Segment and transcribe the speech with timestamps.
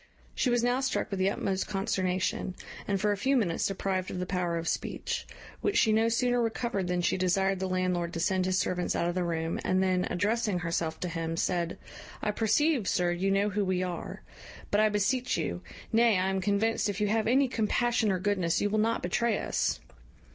[0.33, 2.55] She was now struck with the utmost consternation,
[2.87, 5.27] and for a few minutes deprived of the power of speech;
[5.59, 9.07] which she no sooner recovered than she desired the landlord to send his servants out
[9.07, 11.77] of the room, and then, addressing herself to him, said,
[12.19, 14.23] "I perceive, sir, you know who we are;
[14.71, 15.61] but I beseech you
[15.93, 19.37] nay, I am convinced, if you have any compassion or goodness, you will not betray
[19.37, 19.81] us."